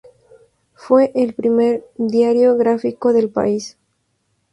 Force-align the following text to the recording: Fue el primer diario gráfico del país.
Fue 0.73 1.11
el 1.13 1.35
primer 1.35 1.85
diario 1.95 2.57
gráfico 2.57 3.13
del 3.13 3.29
país. 3.29 3.77